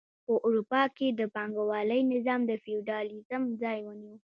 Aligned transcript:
په 0.25 0.33
اروپا 0.45 0.81
کې 0.97 1.07
د 1.19 1.21
پانګوالۍ 1.35 2.01
نظام 2.13 2.41
د 2.49 2.51
فیوډالیزم 2.63 3.41
ځای 3.61 3.77
ونیو. 3.83 4.15